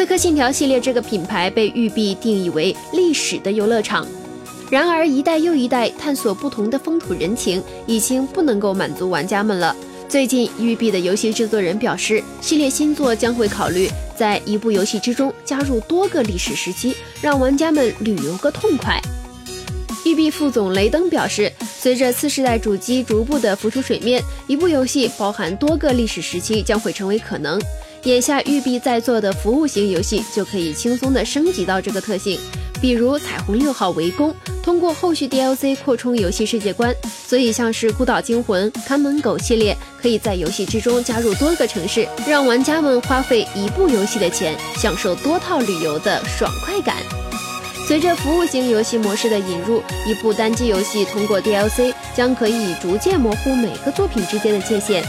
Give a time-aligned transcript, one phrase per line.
[0.00, 4.06] 刺客信条》系列这个品牌被育碧定义为历史的游乐场。
[4.70, 9.76] 然而，一代又一代探索不同的风土人情，已经不能够满足玩家们了。
[10.08, 18.98] 最近，育碧的游戏制作人表示，系列新作将会考虑在一部游戏之中加入多个历史时期，让玩家们旅游个痛快。
[20.06, 27.60] 育碧副总雷登表示，随着次世代主机逐步的浮出水面，一部游戏包含多个历史时期将会成为可能。
[28.04, 32.40] 眼下，育碧在做的服务型游戏就可以轻松的升级到这个特性。
[32.80, 36.94] 比如彩虹六号围攻，通过后续 DLC 扩充游戏世界观，
[37.26, 46.96] 所以像是孤岛惊魂、看门狗系列，可以在游戏之中加入多个城市，让玩家们花费一部游戏的钱，享受多套旅游的爽快感。
[47.86, 55.04] 随着服务型游戏模式的引入，一部单机游戏通过 DLC 将可以逐渐模糊每个作品之间的界限。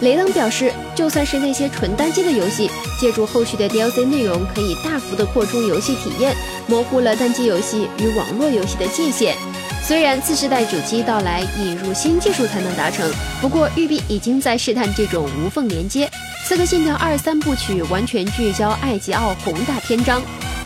[0.00, 6.34] 雷登表示，就算是那些纯单机的游戏，借助后续的 DLC 内容，可以大幅的扩充游戏体验，
[6.68, 9.34] 模糊了单机游戏与网络游戏的界限。
[9.82, 16.06] 虽然次世代主机到来，引入新技术才能达成，不过育碧已经在试探这种无缝连接。
[16.46, 20.20] 《刺客信条二》三部曲完全聚焦艾吉奥宏大篇章，《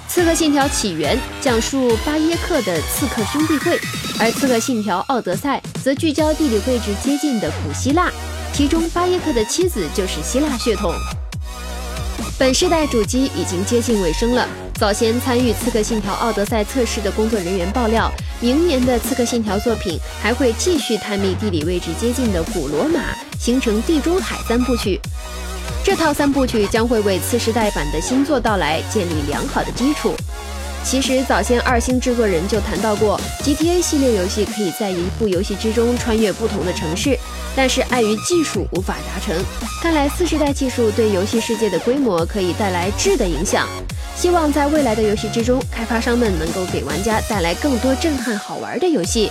[0.09, 3.79] 刺客信条：起源》讲述巴耶克的刺客兄弟会，
[4.19, 8.11] 而《刺客信条：奥德赛》则聚焦地理位置接近的古希腊。
[8.53, 10.93] 其中，巴耶克的妻子就是希腊血统。
[12.39, 14.47] 本世代主机已经接近尾声了。
[14.75, 23.01] 早先参与《刺客信条：奥德赛》测试的工作人员爆料，明年的《刺客信条》作品还会继续探秘地理位置接近的古罗马，
[23.39, 25.01] 形成地中海三部曲。
[25.85, 30.15] 这套三部曲将会为次世代版的新作到来建立良好的基础。
[30.85, 37.17] 其实早先二星制作人就谈到过，GTA 系列游戏可以在一部游戏之中穿越不同的城市，
[37.55, 39.33] 但是碍于技术无法达成。
[39.81, 43.69] 看来次世代技术对游戏世界的规模可以带来质的影响。
[44.17, 49.31] 希望在未来的游戏之中，开发商们能够给玩家带来更多震撼好玩的游戏。